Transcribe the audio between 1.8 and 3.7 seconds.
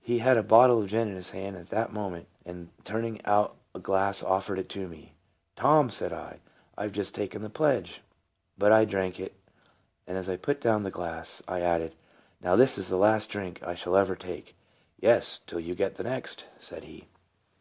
moment, and turning out